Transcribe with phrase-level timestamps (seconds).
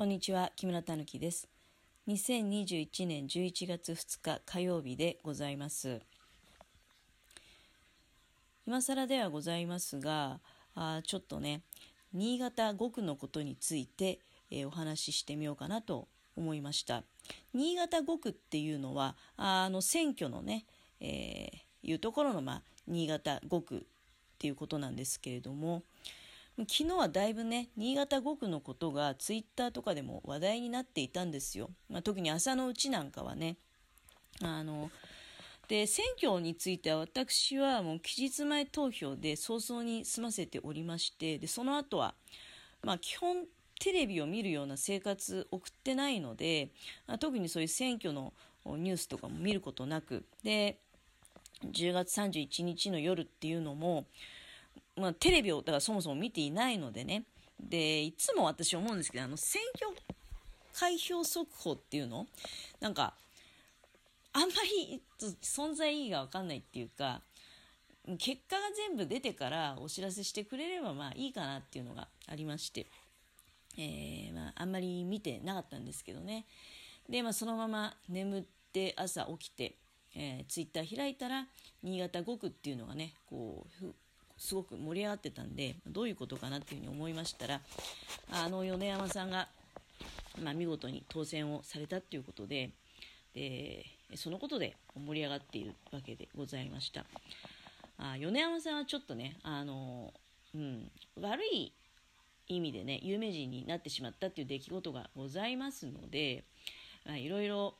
[0.00, 1.46] こんにちは木村たぬきです。
[2.08, 6.00] 2021年11月2日火曜日でございます。
[8.66, 10.40] 今更ではございますが
[10.74, 11.60] あちょっとね
[12.14, 17.02] 新潟5区のことについて、えー、お話ししてみようかなと思いました。
[17.52, 20.64] 新潟5区っていうのはあの選挙のね、
[21.02, 23.80] えー、いうところの、まあ、新潟5区っ
[24.38, 25.82] ていうことなんですけれども、
[26.68, 31.70] 昨日はだいぶね、新潟5区のことがツイッターとかでも話題になっていたんですよ。
[31.88, 33.56] まあ、特に朝のうちなんかはね。
[34.42, 34.90] あの、
[35.68, 42.14] で、選挙については私はもう期日前投票で早々に済ませておりまして、で、その後は、
[42.82, 43.44] まあ基本
[43.78, 46.70] テレビを見るような生活送ってないので、
[47.06, 48.34] ま、特にそういう選挙の
[48.66, 50.78] ニュースとかも見ることなく、で、
[51.64, 54.06] 10月31日の夜っていうのも、
[54.96, 57.24] まあ、テレビをだからそもそも見ていないのでね。
[57.58, 59.94] でいつも私思うんですけどあの選挙
[60.72, 62.26] 開票速報っていうの？
[62.80, 63.14] なんか
[64.32, 64.46] あんま
[64.88, 65.02] り
[65.42, 67.20] 存在意義が分かんないっていうか
[68.18, 72.86] 結果が全部出てからお知らせしてくれればまあいいかなっていうのがありまして、
[73.76, 76.46] えー、まあ、あんまり見てなかったんですけどね。
[77.08, 79.74] で、まあ、そのまま眠って朝起きて、
[80.16, 81.46] えー、ツイッター開いたら
[81.82, 83.94] 新潟5区っていうのがねこう
[84.40, 87.60] すごく盛り上がってたんでどういうことかなっていうふうに思いましたら
[88.32, 89.48] あの米山さんが、
[90.42, 92.70] まあ、見事に当選をされたっていうことで
[93.34, 93.84] で
[94.16, 97.04] そのことで盛り上がっているわけでございました。
[97.98, 100.12] あ米山さんはちょっとねあの、
[100.54, 101.72] うん、悪い
[102.48, 106.42] 意味でね有名人になってしまったっていう出来事がございますので、
[107.06, 107.74] いろいろ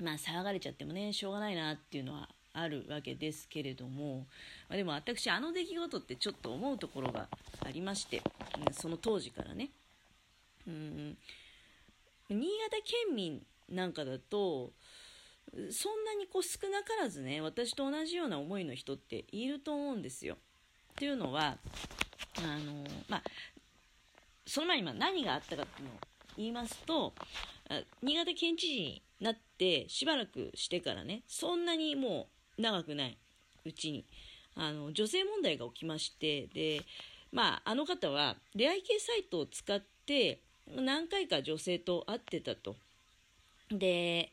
[0.00, 4.26] まあ騒がれちゃってもねしょうがないなっていうのはあるわけですけれども、
[4.68, 7.28] まあ、でも私あの出来事ってちょっと思うところが
[7.64, 8.22] ありまして、
[8.66, 9.70] うん、その当時からね
[10.66, 11.16] うん
[12.28, 12.76] 新潟
[13.08, 14.72] 県民なんかだと
[15.70, 20.34] そんなにこう少なからずね私と同じような思いの人っていると思うんですよ。
[20.34, 20.36] っ
[20.96, 21.56] ていうのは
[22.38, 23.22] あのまあ
[24.46, 25.98] その前にま何があったかっていうのを
[26.36, 27.14] 言いますと
[28.02, 33.18] 新潟県知事になってしばらくしてからねそんなにもう長くない。
[33.64, 34.04] うちに。
[34.56, 36.82] あの女性問題が起きましてで
[37.32, 40.40] まああの方は出会い系サイトを使って
[40.76, 42.76] 何回か女性と会ってたと。
[43.70, 44.32] で、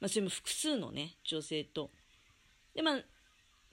[0.00, 1.90] まあ、それも複数のね女性と。
[2.74, 3.00] でまあ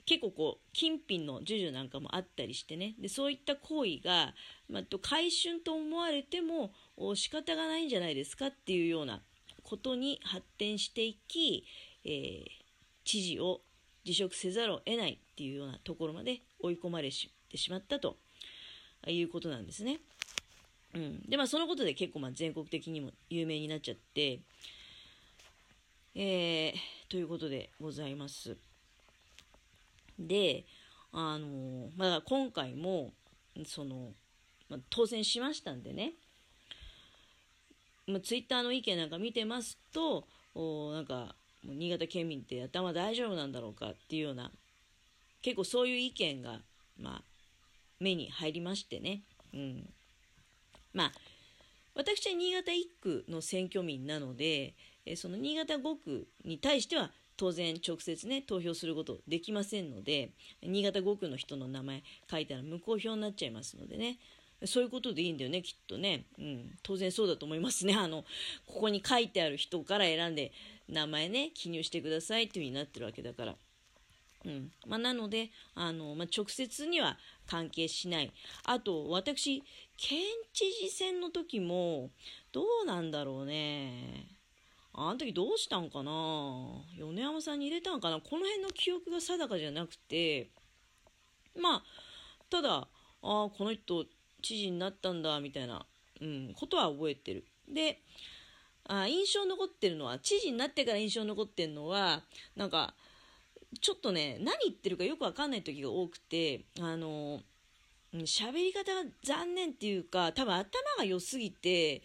[0.04, 2.94] 結構こう金品の授受なんかもあったりしてね。
[2.98, 4.34] でそういった行為が、
[4.68, 6.72] まあ、回春と思われても
[7.14, 9.22] 仕方がないんじゃないですかっていうような
[9.62, 11.64] ことに発展していき、
[12.04, 12.44] えー、
[13.04, 13.60] 知事を
[14.04, 18.16] 辞職せざるを得ないっていうようなところまで追い込まれてしまったと
[19.06, 20.00] いうことなんですね。
[20.94, 24.40] うん、でまあそのことで結構まあ全国的にも有名になっちゃって、
[26.14, 26.74] えー、
[27.08, 28.56] ということでございます。
[30.18, 30.64] で、
[31.12, 33.12] あのまあ、今回も
[33.66, 34.12] その、
[34.68, 36.12] まあ、当選しましたんでね、
[38.06, 41.34] まあ、ツイッターの意見なんか見てますとおなんか
[41.64, 44.50] 新潟県民って頭大丈夫なんだろうかっていうような
[45.42, 46.60] 結構そういう意見が、
[46.98, 47.22] まあ、
[48.00, 49.22] 目に入りましてね、
[49.54, 49.88] うん、
[50.92, 51.12] まあ
[51.94, 54.74] 私は新潟1区の選挙民なので
[55.16, 60.30] その新潟5区に対しては当然直接ね投票することできませんので
[60.62, 64.18] 新潟5区の人の名前書いたら無効票になっちゃいますのでね。
[64.66, 66.26] そういうことでいいんだよね、きっとね。
[66.38, 66.78] うん。
[66.82, 67.94] 当然そうだと思いますね。
[67.98, 68.24] あの、
[68.66, 70.52] ここに書いてある人から選んで、
[70.88, 73.56] 名前ね、記入してくださいっていう風になってるわけだから。
[74.44, 74.72] うん。
[74.86, 78.32] まあ、なので、あの、まあ、直接には関係しない。
[78.64, 79.62] あと、私、
[79.96, 80.20] 県
[80.52, 82.10] 知事選の時も、
[82.50, 84.26] どうなんだろうね。
[84.94, 86.12] あの時どうしたんかな
[86.98, 90.50] 米山さんに入れたんかなこの辺の記憶が定かじゃなくて、
[91.58, 91.82] まあ、
[92.50, 92.88] ただ、
[93.22, 94.04] ああ、この人、
[94.42, 95.86] 知事になったんだみたいな、
[96.20, 97.44] うん、ことは覚えてる。
[97.68, 98.00] で
[98.84, 102.22] あ印象残ってるのは知事になってから印象残ってるのは
[102.56, 102.94] なんか
[103.80, 107.40] ちょっとね何言ってるかよくわかんない時が多くてあの
[108.14, 110.66] 喋り方が残念っていうか多分頭
[110.98, 112.02] が良すぎて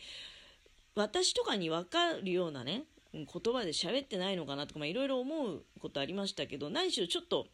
[0.95, 2.83] 私とかに分かるようなね
[3.13, 7.47] 言葉で喋ってないのかなとかいろいろ思うことありましたけど何しろちょっと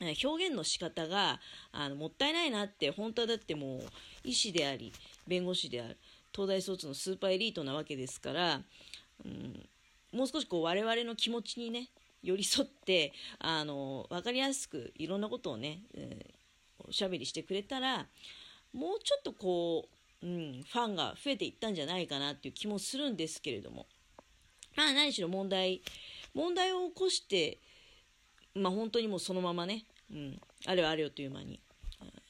[0.00, 1.40] 表現の仕方が
[1.72, 3.80] あのもったいないなって本当はだってもう
[4.24, 4.92] 医師であり
[5.26, 5.96] 弁護士である
[6.32, 8.60] 東大卒のスーパーエリートなわけですから、
[9.24, 9.66] うん、
[10.12, 11.88] もう少しこう我々の気持ちにね
[12.22, 18.06] 寄り添ってあの分かりやすくいろんなことをね、えー、おしゃべりしてくれたら
[18.72, 19.94] もうちょっとこう
[20.24, 23.86] うん、ファンが増えていったんじゃないかなっていう気もするんですけれども、
[24.74, 25.82] まあ何しろ問題、
[26.34, 27.58] 問題を起こして、
[28.54, 31.60] まあ本当にもうそのままね、うん、あれよあれよという間に、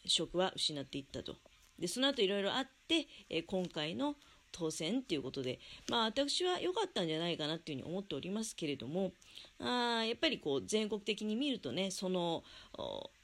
[0.07, 1.37] 職は失っていったと。
[1.79, 4.17] で、その後いろいろあって、え今回の
[4.53, 5.59] 当選っていうことで、
[5.91, 9.13] まあ私は良かったんじゃないかなっていうふうに思っておりますけれども、
[9.59, 12.45] あやっぱりこう全国的に見るとね、その、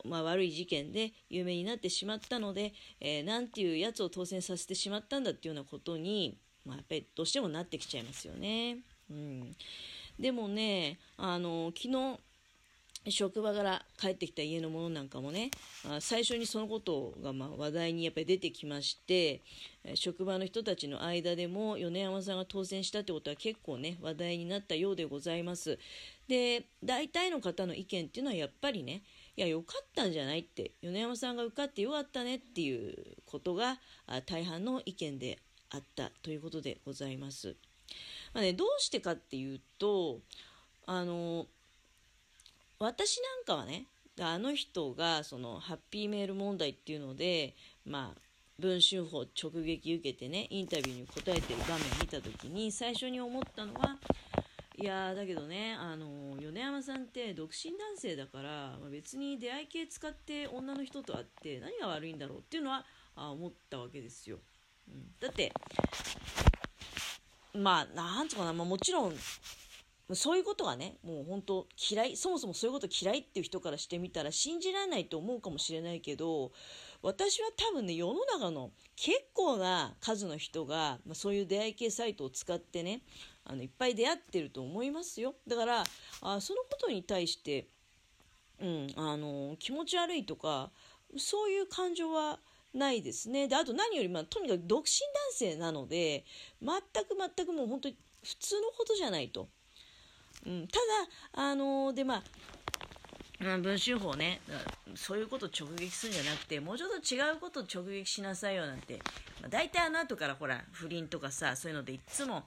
[0.05, 6.37] まあ、悪い事件で有名になってしまったので、えー、なんていうやつを当選させてしまったんだっていうようなことに、
[6.67, 8.79] まあ、やっぱりどうしてもなってきちゃいますよね。
[9.09, 9.57] うん、
[10.19, 12.19] でもね、あの昨日
[13.09, 15.51] 職場から帰ってきた家のものなんかもね、
[15.89, 19.41] あ最初にそのことがま話題にやっぱり出てきまして、
[19.95, 25.79] 職場の人たちの間でも米山さんが当選したってことは結構ね、話題になったようでございます。
[26.29, 29.03] で、大体の方の意見っていうのはやっぱりね、
[29.37, 33.79] いや、よかったんじゃないって、米山さんが受かってよかったねっていうことが
[34.27, 35.39] 大半の意見で
[35.71, 37.57] あったということでございます。
[38.35, 40.21] まあね、どうしてかっていうと、
[40.85, 41.47] あの、
[42.81, 43.85] 私なんかはね
[44.19, 47.55] あの人がそのハッピーメール問題っていうので
[47.85, 48.21] まあ
[48.59, 53.99] 文春法直撃受けてねインタビューに答えてる場面見た時に最初に思ったのは
[54.79, 58.49] いやだけどねあの米山さんって独身男性だから、
[58.81, 64.39] まあ、別に出会い系使って女の人と会って何が悪いんだろうっていうのはあ思ったわけですよ、
[64.89, 65.53] うん、だって
[67.55, 69.15] まあなんとかな、まあ、もちろん
[70.15, 76.53] そういうことがね、もう本当嫌い、そもそもそういうこと嫌いっていう人からしてみたら信じられないと思うかもしれないけど、
[77.03, 83.03] 私は多分ね、世の中の結構な数の人が、まあ、そういう出会い系サイトを使ってね、
[83.45, 85.35] あのいっぱい出会ってると思いますよ。
[85.47, 85.85] だから、
[86.23, 87.69] あそのことに対して、
[88.61, 90.71] うん、あの、気持ち悪いとか、
[91.17, 92.39] そういう感情は
[92.75, 93.49] ないですね。
[93.49, 96.25] で、あと何より、まあ、とにかく独身男性なので、
[96.63, 99.49] 全く全くもう本当に普通のことじゃないと。
[100.47, 100.79] うん、た
[101.35, 102.23] だ、あのー、で、まあ、
[103.59, 104.41] 文春法ね、
[104.95, 109.01] そういうこと直撃するんじゃなくて、もうちょっと違うこと直撃しなさいよなんて、
[109.41, 112.45] まあ、大体あの後からほら、不倫とかさ、そういうのでいつも、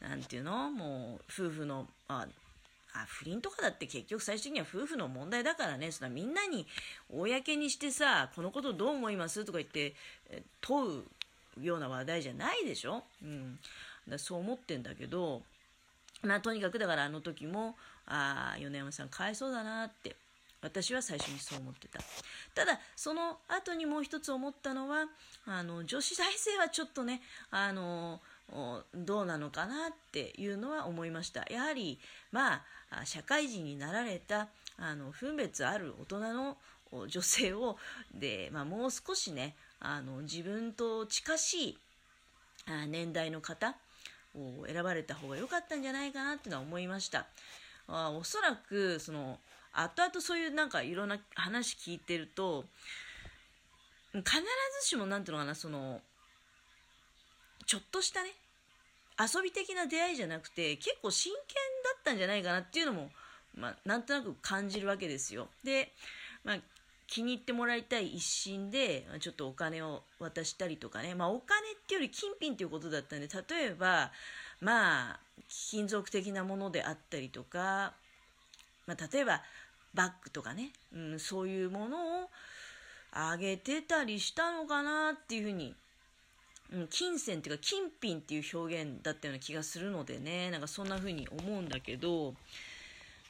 [0.00, 2.26] なんていうのもう、夫婦の、あ、
[2.94, 6.66] あ不倫とかだって結局最終的には夫婦の問題だからね、そんなみんなに
[7.08, 9.94] 公にしてさ、このことどう思いますとか言って、
[10.60, 11.04] 問
[11.56, 13.04] うような話題じゃないでしょ？
[13.22, 13.58] うん。
[14.08, 15.42] だそう思ってんだけど、
[16.22, 17.76] まあ、とにかくだからあの時も、
[18.06, 20.16] ああ、米山さんかわいそうだなって、
[20.62, 21.98] 私は最初にそう思ってた。
[22.54, 25.06] ただ、その後にもう一つ思ったのは、
[25.44, 27.20] あの、女子大生はちょっとね、
[27.50, 28.20] あの、
[28.94, 31.44] どうなのかなっていうのは思いました。
[31.50, 31.98] やはり、
[32.30, 34.48] まあ、社会人になられた、
[34.78, 36.56] あの、分別ある大人の
[37.08, 37.76] 女性を、
[38.14, 41.78] で、まあ、もう少しね、あの、自分と近しい
[42.88, 43.74] 年代の方、
[44.34, 47.26] 選ばれた方が良かったんじゃないかなってのは思いました。
[47.86, 49.38] あおそらく、その、
[49.72, 52.64] 後々そういうなんかいろんな話聞いてると、
[54.12, 54.24] 必
[54.82, 56.00] ずしもなんていうのかな、その、
[57.66, 58.30] ちょっとしたね、
[59.18, 61.40] 遊び的な出会いじゃなくて、結構真剣
[61.84, 63.10] だったんじゃないかなっていうのも、
[63.54, 65.48] まあ、なんとなく感じるわけですよ。
[65.64, 65.92] で、
[66.44, 66.56] まあ、
[67.12, 74.10] 気に入ってもらいたい一心で、ちょっとお金を渡したりとかね、まあお金っていうより金品っていうことだったんで、例えば、
[74.62, 75.20] まあ、
[75.50, 77.92] 金属的なものであったりとか、
[78.86, 79.42] まあ例えば
[79.92, 82.30] バッグとかね、うん、そういうものを
[83.12, 85.74] あげてたりしたのかなっていうふうに、
[86.72, 92.32] うん、金銭っていうか金品っていう表現だったような気がするのでね、なんかそんな風に思うんだけど、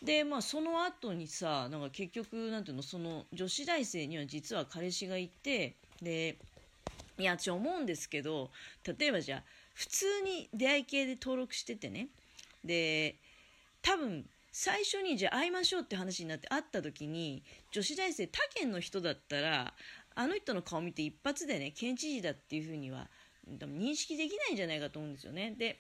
[0.03, 6.37] で、まあ、その後にさ、なんか結局、なんていうの、その女子大生には実は彼氏がいて、で、
[7.19, 8.51] いや、ちょ、思うんですけど、
[8.99, 9.43] 例えばじゃあ、
[9.75, 12.09] 普通に出会い系で登録しててね、
[12.65, 13.15] で、
[13.81, 19.73] 多分、最初にじゃあ会いましょうって話になって会った時に、女子大生他県の人だったら、
[20.15, 23.09] あの人の顔見て一発でね、県知事だっていうふうには、
[23.49, 25.55] 認識できないんじゃないかと思うんですよね。
[25.57, 25.79] で、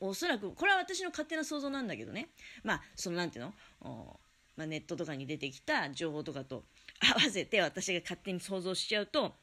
[0.00, 2.30] おそらく、これは私の勝手な想像なんだけどね。
[2.64, 4.20] まあ、そのなんていうの？
[4.56, 6.64] まあ、ネットとかに出てきた情報とかと
[7.00, 9.34] 合わせて私が勝手に想像しちゃうと、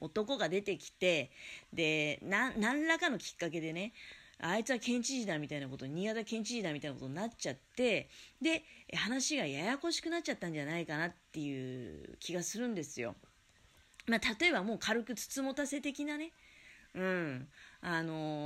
[0.00, 1.30] 男が出てきて、
[1.72, 3.92] で、な、何らかのきっかけでね、
[4.40, 8.08] あいつは県知事だみたいなこと、新潟県知事だみたいなことになっちゃって、
[8.40, 13.16] で、話がややこしくなっちゃったんじゃないかなっていう気がするんですよ。
[14.06, 16.32] まあ、例えばもう軽くつつもたせ的なね、
[16.94, 17.48] うん、
[17.80, 18.37] あのー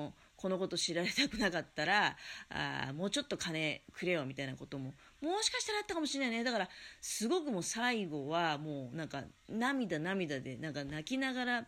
[0.42, 2.16] このこと知られたくなかったら、
[2.50, 6.42] あもうちょっと金くれよみたいなことも、もしかしたらあったかもしれないね。
[6.42, 6.68] だから、
[7.00, 11.66] すごくもう最後はもうなんか涙涙で、なんか泣きながら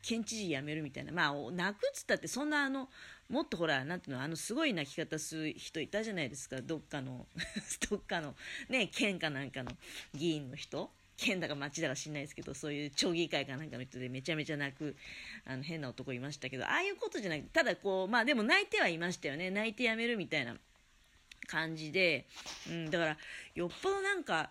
[0.00, 1.10] 県知事辞めるみたいな。
[1.10, 2.88] まあ泣くっつったってそんなあの
[3.28, 6.60] もっとほらなんていうのあのすごい泣き方する人いたじゃないですか。
[6.60, 7.26] どっかの
[7.90, 8.36] どっかの
[8.68, 9.72] ね県かなんかの
[10.14, 10.92] 議員の人。
[11.16, 14.96] 県だか町だか知んないですけどそういう町議会かなんかの人でめちゃめちゃ泣く
[15.46, 20.56] あの変な男いましたけどああいうことじゃなくただこうまあでも泣いてはいましたよね泣いてやめるみたいな
[21.46, 22.26] 感じで、
[22.68, 23.16] うん、だから
[23.54, 24.50] よっぽどなんか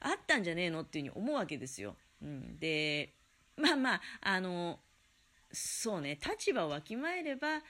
[0.00, 1.94] あったんじゃねえのっていうふうに思うわけですよ。
[2.22, 3.12] うん、で
[3.56, 4.80] まあまああの
[5.52, 7.60] そうね立場をわきまえれば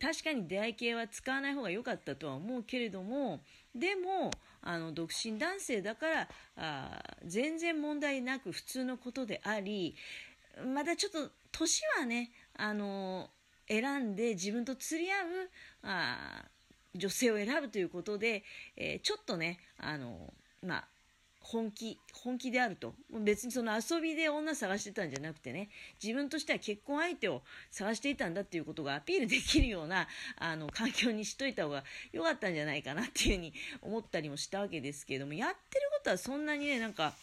[0.00, 3.40] 確かに出会い系は使わない方が良かったとは思うけれども
[3.74, 4.30] でも
[4.62, 9.94] あの独身男性だからあ全然問題なく普通のことであり
[10.66, 13.30] またちょっと年はねあの
[13.68, 15.26] 選んで自分と釣り合う
[15.84, 16.44] あ
[16.94, 18.42] 女性を選ぶということで、
[18.76, 20.32] えー、ちょっとねあの
[20.66, 20.88] まあ
[21.50, 22.94] 本気、本気であると。
[23.24, 25.68] 別にその遊びで女探してたんじゃなくてね、
[26.00, 27.42] 自分としては結婚相手を
[27.72, 33.52] 探していたんだっていうことがアピールできるような、あの、環境にしといた方が良かったんじゃないかなっていうふうに
[33.82, 37.14] 思ったりもしたわけですけれども、やってることはそんなにね、なんか、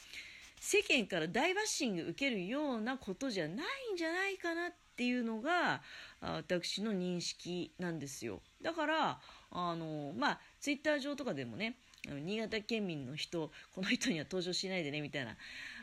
[0.60, 5.81] 世間から大バッシング受けるようなことじゃないんじゃないかなっていうのが、
[6.19, 8.41] 私の認識なんですよ。
[8.62, 9.19] だから、
[9.51, 11.77] あの、まあ、ツイッター上とかでもね、
[12.16, 15.36] 新潟県民の人この人には登場しないでねみたいな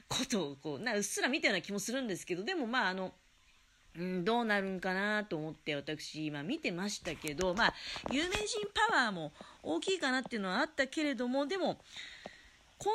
[0.08, 3.12] ことをこうなうっすら見たような気もするんですけどでもまああの
[3.96, 7.74] うん、どうなるんかなと思って私今見てましたけど、まあ、
[8.10, 11.78] 有名人パワーも大きいかなっていうのはあったけれどもでも
[12.80, 12.90] 根底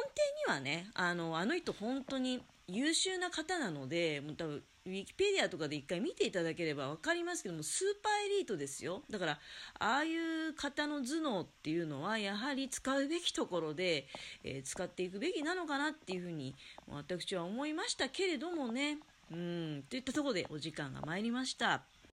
[0.45, 9.03] にはねあのあの人本当に優秀な方なので多分ウィキペディアとかで一回見ていただければ分かりますけどもスーパーエリートですよ。
[9.09, 9.39] だから
[9.79, 14.07] ああいう方の頭脳っていうのはやはり使うべきところで、
[14.43, 16.55] えー、使っていくべきなのかなっていうふうに
[16.87, 18.97] 私は思いましたけれどもね。
[19.31, 19.83] うん。
[19.89, 21.83] といったところでお時間が参りました。